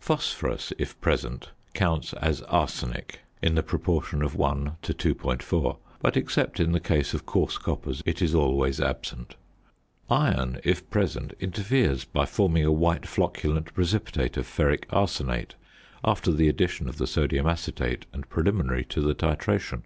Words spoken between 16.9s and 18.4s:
the sodium acetate and